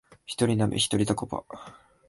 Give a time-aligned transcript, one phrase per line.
[0.25, 1.45] ひとりで鍋、ひとりでタコパ